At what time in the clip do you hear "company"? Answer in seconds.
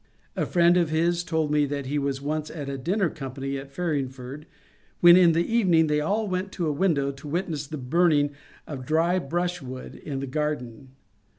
3.07-3.59